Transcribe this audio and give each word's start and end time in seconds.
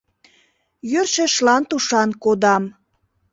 Йӧршешлан 0.91 1.63
тушан 1.69 2.09
кодам. 2.23 2.63